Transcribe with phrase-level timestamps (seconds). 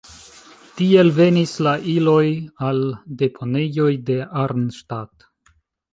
[0.79, 2.25] Tiel venis la iloj
[2.69, 2.81] al
[3.21, 5.33] deponejoj de Arnstadt.